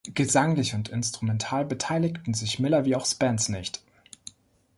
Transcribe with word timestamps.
Gesanglich 0.15 0.73
und 0.73 0.89
instrumental 0.89 1.63
beteiligten 1.63 2.33
sich 2.33 2.57
Miller 2.57 2.85
wie 2.85 2.95
auch 2.95 3.05
Spence 3.05 3.49
nicht. 3.49 3.83